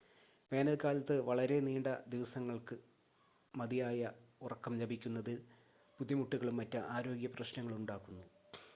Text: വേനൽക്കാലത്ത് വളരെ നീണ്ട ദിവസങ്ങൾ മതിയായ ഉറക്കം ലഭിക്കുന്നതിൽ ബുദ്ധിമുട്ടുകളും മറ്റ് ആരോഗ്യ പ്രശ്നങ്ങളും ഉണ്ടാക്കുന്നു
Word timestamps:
വേനൽക്കാലത്ത് 0.51 1.15
വളരെ 1.27 1.57
നീണ്ട 1.59 1.89
ദിവസങ്ങൾ 2.07 2.57
മതിയായ 3.53 4.01
ഉറക്കം 4.41 4.75
ലഭിക്കുന്നതിൽ 4.79 5.37
ബുദ്ധിമുട്ടുകളും 5.99 6.57
മറ്റ് 6.57 6.81
ആരോഗ്യ 6.91 7.29
പ്രശ്നങ്ങളും 7.37 7.77
ഉണ്ടാക്കുന്നു 7.77 8.25